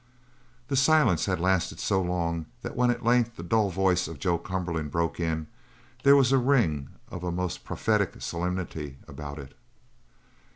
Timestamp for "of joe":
4.07-4.39